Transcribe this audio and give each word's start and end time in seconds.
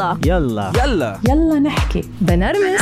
يلا. 0.00 0.16
يلا. 0.26 0.72
يلا. 0.84 1.18
يلا 1.28 1.58
نحكي. 1.58 2.02
بنرمس. 2.20 2.80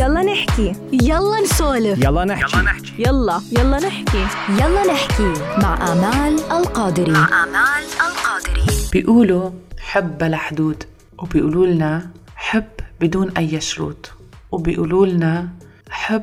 يلا 0.00 0.22
نحكي. 0.22 0.72
يلا 0.92 1.40
نسولف. 1.44 1.98
يلا 2.04 2.24
نحكي. 2.24 2.58
يلا 2.98 3.40
يلا. 3.52 3.78
نحكي. 3.78 4.26
يلا 4.48 4.92
نحكي. 4.92 5.32
مع 5.62 5.92
آمال 5.92 6.40
القادري. 6.52 7.12
مع 7.12 7.44
آمال 7.44 7.84
القادري. 8.06 8.62
بيقولوا 8.92 9.50
حب 9.78 10.18
بلا 10.18 10.36
حدود 10.36 10.84
وبيقولوا 11.18 11.66
لنا 11.66 12.10
حب 12.36 12.64
بدون 13.00 13.30
أي 13.30 13.60
شروط. 13.60 14.10
وبيقولوا 14.52 15.06
لنا 15.06 15.48
حب 15.90 16.22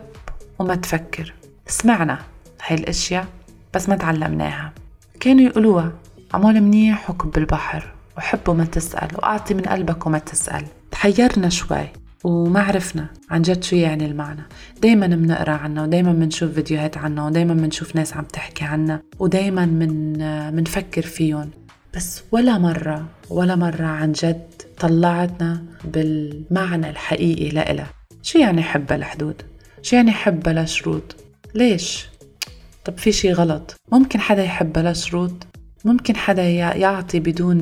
وما 0.60 0.76
تفكر. 0.76 1.34
سمعنا 1.68 2.20
هاي 2.68 2.76
الأشياء 2.76 3.26
بس 3.74 3.90
ما 3.90 3.96
تعلمناها. 3.96 4.74
كانوا 5.20 5.42
يقولوها 5.42 5.92
عمول 6.34 6.62
منيح 6.62 7.10
وكب 7.10 7.38
البحر. 7.38 7.93
وحب 8.18 8.50
وما 8.50 8.66
تسأل 8.66 9.08
وأعطي 9.16 9.54
من 9.54 9.62
قلبك 9.62 10.06
وما 10.06 10.20
تسأل 10.20 10.66
تحيرنا 10.92 11.50
شوي 11.50 11.88
وما 12.24 12.62
عرفنا 12.62 13.08
عن 13.30 13.42
جد 13.42 13.64
شو 13.64 13.76
يعني 13.76 14.06
المعنى 14.06 14.42
دايما 14.82 15.08
بنقرا 15.08 15.52
عنها 15.52 15.84
ودايما 15.84 16.14
بنشوف 16.14 16.52
فيديوهات 16.52 16.98
عنها 16.98 17.26
ودايما 17.26 17.54
بنشوف 17.54 17.96
ناس 17.96 18.14
عم 18.14 18.24
تحكي 18.24 18.66
عنها 18.66 19.02
ودايما 19.20 19.66
من 19.66 20.14
بنفكر 20.56 21.02
فيهم 21.02 21.50
بس 21.96 22.24
ولا 22.32 22.58
مرة 22.58 23.06
ولا 23.30 23.56
مرة 23.56 23.86
عن 23.86 24.12
جد 24.12 24.48
طلعتنا 24.80 25.64
بالمعنى 25.84 26.90
الحقيقي 26.90 27.50
لإلها 27.50 27.88
شو 28.24 28.40
يعني 28.40 28.64
حب 28.64 28.86
بلا 28.86 29.06
حدود؟ 29.06 29.42
شو 29.82 29.96
يعني 29.96 30.12
حب 30.12 30.40
بلا 30.40 30.66
شروط؟ 30.66 31.16
ليش؟ 31.56 32.08
طب 32.86 32.98
في 32.98 33.12
شي 33.12 33.34
غلط 33.34 33.76
ممكن 33.92 34.20
حدا 34.20 34.44
يحب 34.44 34.74
بلا 34.74 34.94
شروط 34.94 35.32
ممكن 35.86 36.16
حدا 36.16 36.50
يعطي 36.50 37.20
بدون 37.20 37.58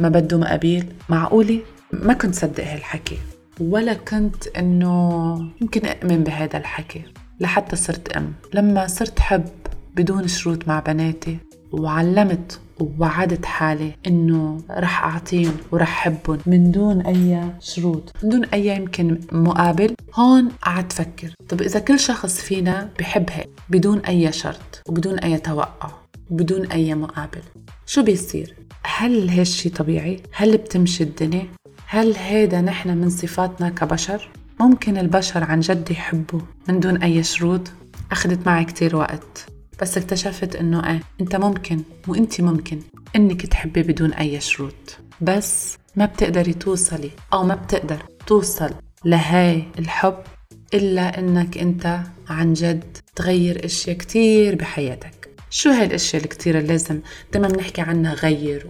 ما 0.00 0.08
بده 0.08 0.38
مقابيل؟ 0.38 0.86
معقولة؟ 1.08 1.60
ما 1.92 2.12
كنت 2.12 2.34
صدق 2.34 2.64
هالحكي. 2.64 3.18
ولا 3.60 3.94
كنت 3.94 4.46
إنه 4.46 5.34
ممكن 5.60 5.86
أؤمن 5.86 6.24
بهذا 6.24 6.58
الحكي 6.58 7.02
لحتى 7.40 7.76
صرت 7.76 8.12
أم. 8.12 8.32
لما 8.54 8.86
صرت 8.86 9.20
حب 9.20 9.44
بدون 9.94 10.28
شروط 10.28 10.68
مع 10.68 10.80
بناتي 10.80 11.38
وعلمت 11.72 12.60
ووعدت 12.80 13.44
حالي 13.44 13.92
إنه 14.06 14.58
رح 14.70 15.04
أعطيهم 15.04 15.56
ورح 15.72 15.88
حبهم 15.88 16.38
من 16.46 16.70
دون 16.70 17.00
أي 17.00 17.52
شروط 17.60 18.12
من 18.22 18.28
دون 18.28 18.44
أي 18.44 18.66
يمكن 18.66 19.20
مقابل 19.32 19.94
هون 20.14 20.48
قعدت 20.48 20.92
فكر. 20.92 21.34
طب 21.48 21.62
إذا 21.62 21.80
كل 21.80 21.98
شخص 21.98 22.40
فينا 22.40 22.88
بحب 22.98 23.30
هيك 23.30 23.48
بدون 23.68 23.98
أي 23.98 24.32
شرط 24.32 24.82
وبدون 24.88 25.18
أي 25.18 25.38
توقع؟ 25.38 25.99
وبدون 26.30 26.66
أي 26.66 26.94
مقابل. 26.94 27.42
شو 27.86 28.02
بيصير؟ 28.02 28.54
هل 28.84 29.28
هالشي 29.30 29.68
طبيعي؟ 29.68 30.22
هل 30.32 30.56
بتمشي 30.56 31.04
الدنيا؟ 31.04 31.46
هل 31.86 32.16
هيدا 32.16 32.60
نحن 32.60 32.96
من 32.98 33.10
صفاتنا 33.10 33.68
كبشر؟ 33.68 34.28
ممكن 34.60 34.98
البشر 34.98 35.44
عن 35.44 35.60
جد 35.60 35.90
يحبوا 35.90 36.40
من 36.68 36.80
دون 36.80 36.96
أي 37.02 37.22
شروط. 37.22 37.72
أخذت 38.12 38.46
معي 38.46 38.64
كتير 38.64 38.96
وقت 38.96 39.46
بس 39.82 39.98
اكتشفت 39.98 40.56
إنه 40.56 40.90
إيه 40.90 41.00
أنت 41.20 41.36
ممكن 41.36 41.82
وانت 42.08 42.40
ممكن 42.40 42.80
إنك 43.16 43.46
تحبي 43.46 43.82
بدون 43.82 44.12
أي 44.12 44.40
شروط. 44.40 44.98
بس 45.20 45.78
ما 45.96 46.06
بتقدري 46.06 46.52
توصلي 46.52 47.10
أو 47.32 47.44
ما 47.44 47.54
بتقدر 47.54 48.02
توصل 48.26 48.70
لهاي 49.04 49.64
الحب 49.78 50.18
إلا 50.74 51.18
إنك 51.18 51.58
أنت 51.58 52.00
عن 52.28 52.52
جد 52.52 52.96
تغير 53.16 53.64
إشياء 53.64 53.96
كتير 53.96 54.54
بحياتك. 54.54 55.19
شو 55.50 55.70
هاي 55.70 55.84
الأشياء 55.84 56.22
الكتير 56.22 56.58
اللي 56.58 56.68
لازم 56.68 57.00
دايما 57.32 57.48
بنحكي 57.48 57.80
عنها 57.80 58.14
غير 58.14 58.66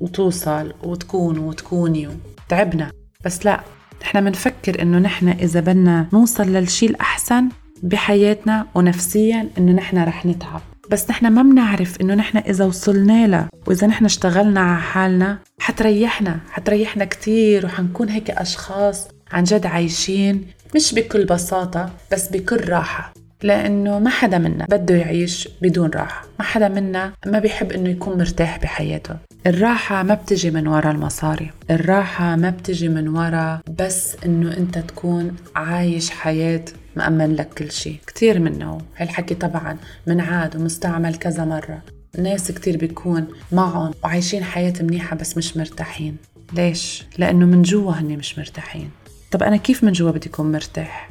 وتوصل 0.00 0.72
وتكون 0.82 1.38
وتكوني 1.38 2.08
تعبنا 2.48 2.90
بس 3.24 3.46
لا 3.46 3.60
نحن 4.02 4.24
بنفكر 4.24 4.82
إنه 4.82 4.98
نحن 4.98 5.28
إذا 5.28 5.60
بدنا 5.60 6.06
نوصل 6.12 6.44
للشيء 6.44 6.90
الأحسن 6.90 7.48
بحياتنا 7.82 8.66
ونفسيا 8.74 9.48
إنه 9.58 9.72
نحن 9.72 9.98
رح 10.04 10.26
نتعب. 10.26 10.60
بس 10.90 11.10
نحن 11.10 11.26
ما 11.26 11.42
بنعرف 11.42 12.00
إنه 12.00 12.14
نحن 12.14 12.38
إذا 12.38 12.64
وصلنا 12.64 13.26
لها 13.26 13.48
وإذا 13.66 13.86
نحن 13.86 14.04
اشتغلنا 14.04 14.60
على 14.60 14.80
حالنا 14.80 15.38
حتريحنا 15.58 16.38
حتريحنا 16.50 17.04
كثير 17.04 17.66
وحنكون 17.66 18.08
هيك 18.08 18.30
أشخاص 18.30 19.08
عن 19.32 19.44
جد 19.44 19.66
عايشين 19.66 20.46
مش 20.74 20.94
بكل 20.94 21.24
بساطة 21.24 21.90
بس 22.12 22.28
بكل 22.28 22.68
راحة. 22.68 23.23
لأنه 23.44 23.98
ما 23.98 24.10
حدا 24.10 24.38
منا 24.38 24.66
بده 24.70 24.94
يعيش 24.94 25.48
بدون 25.62 25.90
راحة. 25.90 26.26
ما 26.38 26.44
حدا 26.44 26.68
منا 26.68 27.12
ما 27.26 27.38
بيحب 27.38 27.72
إنه 27.72 27.88
يكون 27.88 28.18
مرتاح 28.18 28.58
بحياته. 28.58 29.16
الراحة 29.46 30.02
ما 30.02 30.14
بتجي 30.14 30.50
من 30.50 30.68
وراء 30.68 30.92
المصاري. 30.92 31.50
الراحة 31.70 32.36
ما 32.36 32.50
بتجي 32.50 32.88
من 32.88 33.08
وراء 33.08 33.60
بس 33.78 34.16
إنه 34.26 34.56
أنت 34.56 34.78
تكون 34.78 35.36
عايش 35.56 36.10
حياة 36.10 36.64
مأمن 36.96 37.34
لك 37.34 37.48
كل 37.58 37.72
شيء. 37.72 37.98
كتير 38.06 38.38
منه 38.38 38.78
هالحكي 38.96 39.34
طبعا 39.34 39.76
منعاد 40.06 40.56
ومستعمل 40.56 41.14
كذا 41.14 41.44
مرة. 41.44 41.82
ناس 42.18 42.52
كتير 42.52 42.76
بيكون 42.76 43.26
معهم 43.52 43.94
وعايشين 44.04 44.44
حياة 44.44 44.74
منيحة 44.80 45.16
بس 45.16 45.36
مش 45.36 45.56
مرتاحين. 45.56 46.16
ليش؟ 46.52 47.04
لأنه 47.18 47.46
من 47.46 47.62
جوا 47.62 47.92
هني 47.92 48.16
مش 48.16 48.38
مرتاحين. 48.38 48.90
طب 49.30 49.42
أنا 49.42 49.56
كيف 49.56 49.84
من 49.84 49.92
جوا 49.92 50.10
بدي 50.10 50.28
أكون 50.28 50.52
مرتاح؟ 50.52 51.10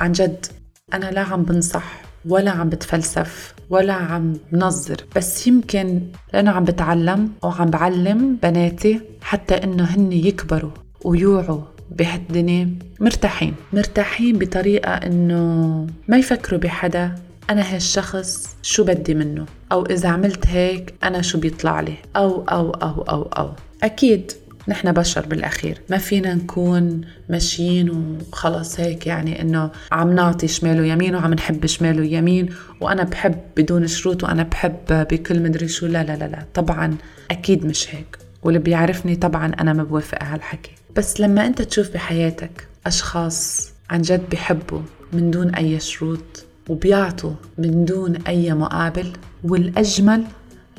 عن 0.00 0.12
جد. 0.12 0.46
أنا 0.94 1.10
لا 1.10 1.20
عم 1.20 1.42
بنصح 1.42 2.02
ولا 2.28 2.50
عم 2.50 2.68
بتفلسف 2.68 3.54
ولا 3.70 3.92
عم 3.92 4.36
بنظر 4.52 4.96
بس 5.16 5.46
يمكن 5.46 6.02
لأنه 6.32 6.50
عم 6.50 6.64
بتعلم 6.64 7.32
وعم 7.42 7.70
بعلم 7.70 8.36
بناتي 8.42 9.00
حتى 9.22 9.54
إنه 9.54 9.84
هن 9.84 10.12
يكبروا 10.12 10.70
ويوعوا 11.04 11.60
بهالدنيا 11.90 12.74
مرتاحين. 13.00 13.54
مرتاحين 13.72 14.38
بطريقة 14.38 14.90
إنه 14.90 15.86
ما 16.08 16.16
يفكروا 16.16 16.60
بحدا 16.60 17.14
أنا 17.50 17.74
هالشخص 17.74 18.56
شو 18.62 18.84
بدي 18.84 19.14
منه 19.14 19.46
أو 19.72 19.86
إذا 19.86 20.08
عملت 20.08 20.46
هيك 20.46 20.94
أنا 21.04 21.22
شو 21.22 21.38
بيطلع 21.40 21.80
لي 21.80 21.94
أو 22.16 22.44
أو 22.44 22.70
أو 22.70 23.02
أو 23.02 23.22
أو. 23.22 23.50
أكيد 23.82 24.32
نحن 24.70 24.92
بشر 24.92 25.26
بالأخير. 25.26 25.80
ما 25.90 25.98
فينا 25.98 26.34
نكون 26.34 27.00
ماشيين 27.28 27.90
وخلص 27.90 28.80
هيك 28.80 29.06
يعني 29.06 29.42
إنه 29.42 29.70
عم 29.92 30.12
نعطي 30.12 30.48
شمال 30.48 30.80
ويمين 30.80 31.14
وعم 31.14 31.34
نحب 31.34 31.66
شمال 31.66 32.00
ويمين 32.00 32.48
وأنا 32.80 33.02
بحب 33.02 33.38
بدون 33.56 33.86
شروط 33.86 34.24
وأنا 34.24 34.42
بحب 34.42 34.76
بكل 34.88 35.42
مدري 35.42 35.68
شو. 35.68 35.86
لا 35.86 36.04
لا 36.04 36.16
لا 36.16 36.24
لا. 36.24 36.44
طبعا 36.54 36.96
أكيد 37.30 37.66
مش 37.66 37.94
هيك. 37.94 38.18
واللي 38.42 38.58
بيعرفني 38.58 39.16
طبعا 39.16 39.52
أنا 39.60 39.72
ما 39.72 39.84
بوافق 39.84 40.22
هالحكي. 40.22 40.70
بس 40.96 41.20
لما 41.20 41.46
أنت 41.46 41.62
تشوف 41.62 41.90
بحياتك 41.94 42.66
أشخاص 42.86 43.70
عن 43.90 44.02
جد 44.02 44.22
بحبوا 44.30 44.80
من 45.12 45.30
دون 45.30 45.54
أي 45.54 45.80
شروط 45.80 46.44
وبيعطوا 46.68 47.32
من 47.58 47.84
دون 47.84 48.16
أي 48.16 48.54
مقابل 48.54 49.12
والأجمل 49.44 50.24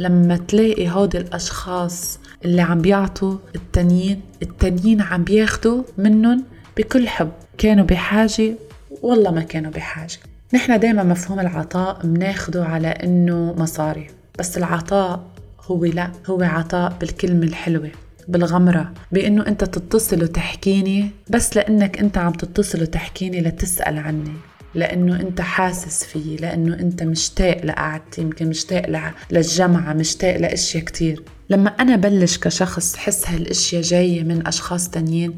لما 0.01 0.37
تلاقي 0.37 0.89
هودي 0.89 1.17
الأشخاص 1.17 2.19
اللي 2.45 2.61
عم 2.61 2.81
بيعطوا 2.81 3.37
التانيين 3.55 4.21
التانيين 4.41 5.01
عم 5.01 5.23
بياخدوا 5.23 5.83
منهم 5.97 6.43
بكل 6.77 7.07
حب. 7.07 7.29
كانوا 7.57 7.85
بحاجة 7.85 8.55
والله 9.01 9.31
ما 9.31 9.41
كانوا 9.41 9.71
بحاجة. 9.71 10.17
نحن 10.53 10.79
دايما 10.79 11.03
مفهوم 11.03 11.39
العطاء 11.39 12.05
مناخده 12.05 12.65
على 12.65 12.87
إنه 12.87 13.55
مصاري. 13.57 14.07
بس 14.39 14.57
العطاء 14.57 15.23
هو 15.61 15.85
لا 15.85 16.11
هو 16.25 16.41
عطاء 16.41 16.97
بالكلمة 16.99 17.43
الحلوة 17.43 17.91
بالغمرة. 18.27 18.91
بأنه 19.11 19.47
أنت 19.47 19.63
تتصل 19.63 20.23
وتحكيني 20.23 21.09
بس 21.29 21.55
لأنك 21.55 21.99
أنت 21.99 22.17
عم 22.17 22.31
تتصل 22.31 22.81
وتحكيني 22.81 23.41
لتسأل 23.41 23.97
عني. 23.97 24.33
لأنه 24.75 25.19
أنت 25.19 25.41
حاسس 25.41 26.03
فيي 26.03 26.35
لأنه 26.35 26.79
أنت 26.79 27.03
مشتاق 27.03 27.65
لقعدتي 27.65 28.21
يمكن 28.21 28.47
مشتاق 28.47 29.13
للجمعة 29.31 29.93
مشتاق 29.93 30.37
لأشياء 30.37 30.83
كتير. 30.83 31.23
لما 31.49 31.69
أنا 31.69 31.95
بلش 31.95 32.37
كشخص 32.37 32.95
حس 32.95 33.29
هالأشياء 33.29 33.81
جاية 33.81 34.23
من 34.23 34.47
أشخاص 34.47 34.89
تانيين 34.89 35.35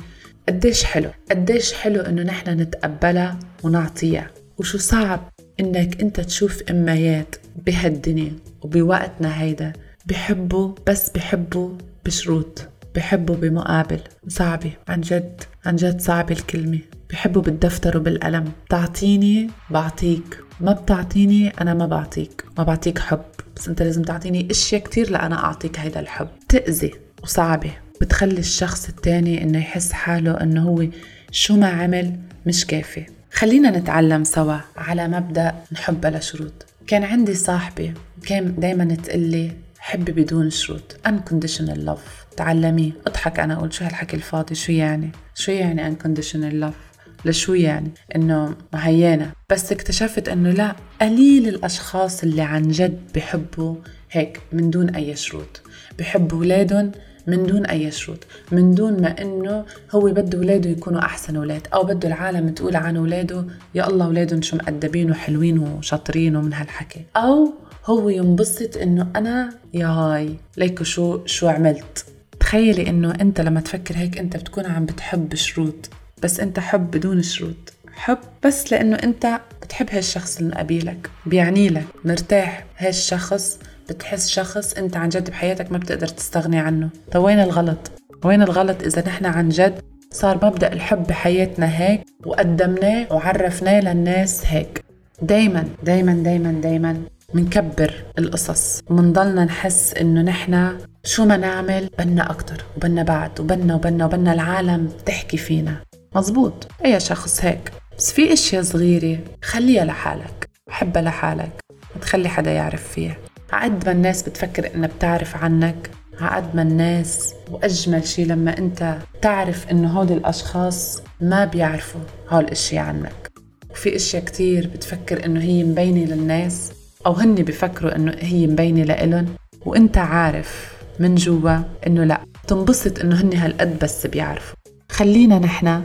قديش 0.50 0.84
حلو؟ 0.84 1.10
قديش 1.32 1.74
حلو 1.74 2.02
إنه 2.02 2.24
نحن 2.24 2.50
نتقبلها 2.50 3.40
ونعطيها؟ 3.64 4.32
وشو 4.58 4.78
صعب 4.78 5.30
إنك 5.60 6.02
أنت 6.02 6.20
تشوف 6.20 6.64
إمايات 6.70 7.36
بهالدنيا 7.66 8.34
وبوقتنا 8.62 9.42
هيدا 9.42 9.74
بحبوا 10.06 10.74
بس 10.88 11.10
بحبوا 11.10 11.78
بشروط 12.06 12.62
بحبوا 12.96 13.36
بمقابل. 13.36 14.00
صعبة 14.28 14.72
عن 14.88 15.02
جد 15.02 15.42
عن 15.66 15.76
جد 15.76 16.02
صعبة 16.02 16.36
الكلمة. 16.36 16.80
بحبوا 17.14 17.42
بالدفتر 17.42 17.98
وبالقلم. 17.98 18.52
تعطيني 18.70 19.50
بعطيك. 19.70 20.40
ما 20.60 20.72
بتعطيني 20.72 21.50
أنا 21.50 21.74
ما 21.74 21.86
بعطيك. 21.86 22.46
ما 22.58 22.64
بعطيك 22.64 23.00
حب. 23.00 23.22
بس 23.56 23.68
أنت 23.68 23.82
لازم 23.82 24.02
تعطيني 24.02 24.48
أشياء 24.52 24.82
كتير 24.82 25.10
لأنا 25.10 25.44
أعطيك 25.44 25.80
هيدا 25.80 26.00
الحب. 26.00 26.28
تأذي 26.50 26.92
وصعبة. 27.24 27.72
بتخلي 28.02 28.40
الشخص 28.40 28.90
التاني 28.90 29.44
إنه 29.44 29.58
يحس 29.58 29.92
حاله 29.92 30.32
إنه 30.32 30.64
هو 30.64 30.86
شو 31.32 31.56
ما 31.56 31.68
عمل 31.68 32.20
مش 32.46 32.66
كافي. 32.66 33.06
خلينا 33.34 33.70
نتعلم 33.80 34.24
سوا 34.24 34.58
على 34.78 35.08
مبدأ 35.08 35.56
نحب 35.72 36.02
بلا 36.02 36.20
شروط. 36.20 36.66
كان 36.88 37.04
عندي 37.04 37.34
صاحبة 37.34 37.94
كان 38.26 38.56
دايما 38.58 38.96
تقلي 38.96 39.52
حب 39.80 40.06
بدون 40.06 40.50
شروط. 40.50 40.98
unconditional 41.08 41.88
love. 41.90 42.36
تعلميه. 42.38 42.92
اضحك 43.08 43.40
أنا 43.40 43.54
أقول 43.54 43.74
شو 43.74 43.86
هالحكي 43.86 44.16
الفاضي؟ 44.16 44.56
شو 44.56 44.72
يعني؟ 44.72 45.12
شو 45.36 45.52
يعني 45.52 45.96
unconditional 45.96 46.64
love 46.64 46.93
لشو 47.26 47.54
يعني؟ 47.54 47.92
إنه 48.16 48.56
مهيانة 48.74 49.32
بس 49.50 49.72
اكتشفت 49.72 50.30
إنه 50.30 50.50
لا 50.50 50.76
قليل 51.02 51.48
الأشخاص 51.48 52.24
اللي 52.24 52.42
عن 52.42 52.68
جد 52.68 53.00
بحبوا 53.16 53.76
هيك 54.12 54.42
من 54.52 54.70
دون 54.70 54.90
أي 54.90 55.16
شروط. 55.16 55.62
بحبوا 56.00 56.38
اولادهم 56.38 56.92
من 57.28 57.46
دون 57.46 57.66
أي 57.66 57.92
شروط. 57.92 58.20
من 58.52 58.76
دون 58.76 59.02
ما 59.02 59.22
إنه 59.22 59.66
هو 59.92 60.02
بده 60.02 60.38
اولاده 60.38 60.70
يكونوا 60.70 61.00
أحسن 61.02 61.36
أولاد 61.36 61.68
أو 61.74 61.84
بده 61.84 62.08
العالم 62.08 62.50
تقول 62.50 62.76
عن 62.76 62.98
اولاده 62.98 63.46
يا 63.76 63.88
الله 63.88 64.06
اولادهم 64.06 64.42
شو 64.42 64.58
مؤدبين 64.58 65.12
وحلوين 65.12 65.60
وشاطرين 65.60 66.36
ومن 66.36 66.54
هالحكي. 66.54 67.02
أو 67.16 67.54
هو 67.86 68.10
ينبسط 68.10 68.78
إنه 68.78 69.12
أنا 69.16 69.50
يا 69.74 69.88
هاي 69.88 70.36
ليكو 70.58 70.84
شو 70.84 71.26
شو 71.26 71.48
عملت. 71.48 72.06
تخيلي 72.40 72.90
إنه 72.90 73.12
أنت 73.22 73.42
لما 73.42 73.60
تفكر 73.62 73.98
هيك 73.98 74.18
أنت 74.18 74.38
بتكون 74.38 74.66
عم 74.66 74.86
بتحب 74.86 75.36
شروط. 75.36 75.90
بس 76.24 76.40
أنت 76.40 76.60
حب 76.60 76.92
بدون 76.92 77.22
شروط. 77.22 77.74
حب 77.94 78.18
بس 78.46 78.72
لأنه 78.72 78.96
أنت 78.96 79.40
بتحب 79.62 79.88
هالشخص 79.92 80.38
اللي 80.38 80.52
مقابلك 80.52 81.10
بيعني 81.26 81.70
لك 81.70 81.86
مرتاح. 82.06 82.66
هالشخص 82.78 83.60
بتحس 83.90 84.30
شخص 84.30 84.74
أنت 84.74 84.98
عن 84.98 85.10
جد 85.10 85.30
بحياتك 85.30 85.72
ما 85.72 85.78
بتقدر 85.78 86.08
تستغني 86.08 86.60
عنه. 86.60 86.90
طيب 87.12 87.24
وين 87.24 87.40
الغلط؟ 87.40 87.92
وين 88.24 88.42
الغلط 88.42 88.84
إذا 88.84 89.04
نحن 89.08 89.26
عن 89.26 89.50
جد 89.50 89.82
صار 90.12 90.46
مبدأ 90.46 90.74
الحب 90.74 91.04
بحياتنا 91.08 91.78
هيك 91.80 92.02
وقدمناه 92.26 93.08
وعرفناه 93.12 93.80
للناس 93.80 94.46
هيك. 94.46 94.84
دايما 95.22 95.64
دايما 95.84 96.14
دايما 96.14 96.52
دايما 96.52 97.02
منكبر 97.34 98.04
القصص. 98.20 98.82
ومنضلنا 98.90 99.46
نحس 99.46 99.94
إنه 99.94 100.22
نحن 100.22 100.78
شو 101.04 101.26
ما 101.26 101.38
نعمل 101.38 101.90
بنا 102.00 102.32
أكتر 102.32 102.64
وبنا 102.78 103.04
بعد 103.04 103.40
وبنا 103.40 103.76
وبنا 103.76 104.06
وبنا 104.06 104.34
العالم 104.34 104.90
تحكي 105.06 105.38
فينا. 105.38 105.76
مزبوط 106.16 106.68
أي 106.86 107.00
شخص 107.00 107.46
هيك. 107.46 107.72
بس 107.98 108.12
في 108.12 108.34
إشياء 108.34 108.64
صغيرة 108.64 109.20
خليها 109.44 109.86
لحالك. 109.86 110.50
حبها 110.70 111.02
لحالك. 111.02 111.52
ما 111.96 112.02
تخلي 112.02 112.30
حدا 112.30 112.52
يعرف 112.52 112.88
فيها. 112.88 113.18
عقد 113.54 113.86
ما 113.86 113.92
الناس 113.92 114.24
بتفكر 114.24 114.76
إنها 114.76 114.88
بتعرف 114.88 115.36
عنك 115.36 115.90
عقد 116.20 116.56
ما 116.56 116.62
الناس 116.62 117.34
وأجمل 117.52 118.08
شيء 118.08 118.26
لما 118.26 118.58
أنت 118.58 118.98
تعرف 119.22 119.72
إنه 119.72 119.92
هول 120.00 120.12
الأشخاص 120.12 121.02
ما 121.22 121.46
بيعرفوا 121.46 122.02
هول 122.30 122.44
الاشياء 122.44 122.86
عنك. 122.86 123.32
وفي 123.72 123.96
إشياء 123.96 124.24
كتير 124.24 124.68
بتفكر 124.68 125.26
إنه 125.26 125.42
هي 125.42 125.64
مبينة 125.64 126.14
للناس 126.16 126.72
أو 127.06 127.14
هن 127.14 127.36
بفكروا 127.36 127.96
إنه 127.96 128.16
هي 128.20 128.48
مبينة 128.48 128.84
لإلن 128.84 129.28
وأنت 129.66 129.98
عارف 129.98 130.74
من 131.00 131.16
جوا 131.16 131.58
إنه 131.88 132.04
لأ. 132.04 132.22
تنبسط 132.48 133.00
إنه 133.00 133.22
هن 133.22 133.34
هالقد 133.34 133.80
بس 133.80 134.08
بيعرفوا. 134.08 134.56
خلينا 134.92 135.40
نحن 135.40 135.84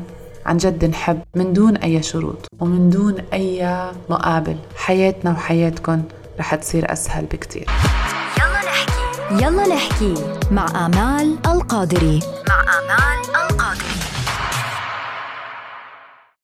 عن 0.49 0.57
جد 0.57 0.85
نحب 0.85 1.21
من 1.35 1.53
دون 1.53 1.77
أي 1.77 2.03
شروط 2.03 2.47
ومن 2.61 2.91
دون 2.91 3.15
أي 3.33 3.91
مقابل. 4.11 4.57
حياتنا 4.77 5.31
وحياتكم 5.31 6.03
رح 6.39 6.55
تصير 6.55 6.93
أسهل 6.93 7.25
بكتير. 7.25 7.67
يلا 8.39 8.61
نحكي. 8.65 9.45
يلا 9.45 9.75
نحكي 9.75 10.15
مع 10.51 10.87
آمال 10.87 11.39
القادري. 11.47 12.21